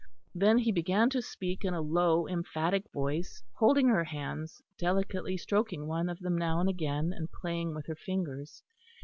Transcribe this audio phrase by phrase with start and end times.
[0.33, 5.85] Then he began to speak in a low emphatic voice, holding her hands, delicately stroking
[5.85, 8.63] one of them now and again, and playing with her fingers.